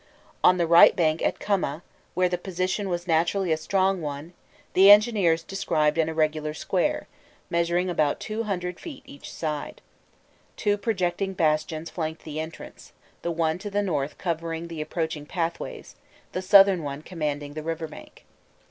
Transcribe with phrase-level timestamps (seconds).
[0.43, 1.83] On the right bank at Kummeh,
[2.15, 4.33] where the position was naturally a strong one,
[4.73, 7.07] the engineers described an irregular square,
[7.51, 9.79] measuring about two hundred feet each side;
[10.57, 15.95] two projecting bastions flanked the entrance, the one to the north covering the approaching pathways,
[16.31, 18.25] the southern one commanding the river bank.